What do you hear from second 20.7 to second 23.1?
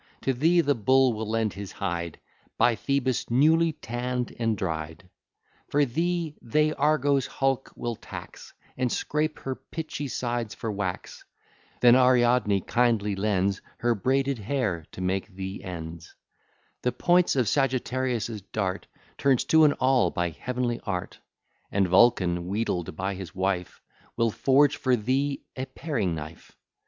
art; And Vulcan, wheedled